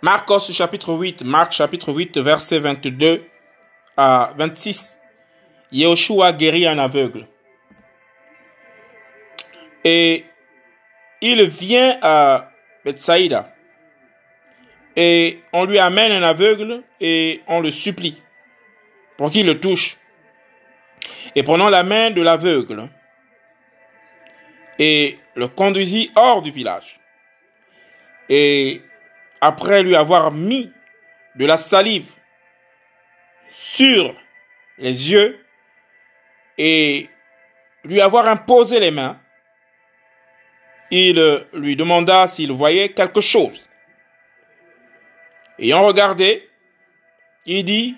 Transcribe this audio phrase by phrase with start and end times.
[0.00, 3.24] Marcos chapitre 8, Marc chapitre 8, verset 22
[3.96, 4.96] à 26.
[5.72, 7.26] Yehoshua guérit un aveugle.
[9.82, 10.24] Et
[11.20, 12.52] il vient à
[12.84, 13.52] Bethsaïda.
[14.94, 18.22] Et on lui amène un aveugle et on le supplie
[19.16, 19.96] pour qu'il le touche.
[21.34, 22.88] Et prenant la main de l'aveugle
[24.78, 27.00] et le conduisit hors du village.
[28.28, 28.82] Et
[29.40, 30.72] après lui avoir mis
[31.36, 32.12] de la salive
[33.48, 34.14] sur
[34.78, 35.44] les yeux
[36.56, 37.08] et
[37.84, 39.20] lui avoir imposé les mains,
[40.90, 43.68] il lui demanda s'il voyait quelque chose.
[45.58, 46.48] Ayant regardé,
[47.46, 47.96] il dit,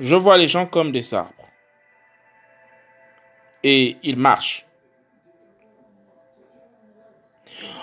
[0.00, 1.48] je vois les gens comme des arbres.
[3.62, 4.66] Et il marche.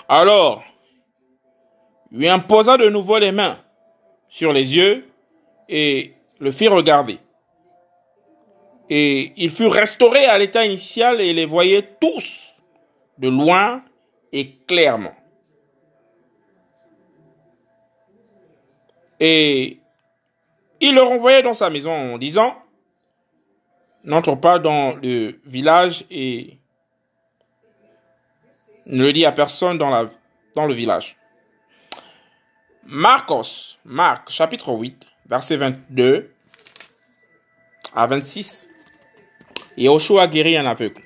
[0.08, 0.64] Alors,
[2.12, 3.58] lui imposa de nouveau les mains
[4.28, 5.08] sur les yeux
[5.68, 7.18] et le fit regarder.
[8.88, 12.54] Et il fut restauré à l'état initial et les voyait tous
[13.18, 13.82] de loin
[14.32, 15.14] et clairement.
[19.20, 19.78] Et
[20.80, 22.56] il le renvoyait dans sa maison en disant,
[24.02, 26.58] n'entre pas dans le village et
[28.86, 30.08] ne le dis à personne dans,
[30.54, 31.19] dans le village.
[32.92, 36.32] Marcos, Marc, chapitre 8, verset 22
[37.94, 38.68] à 26.
[39.76, 41.00] Et Oshua guérit un aveugle.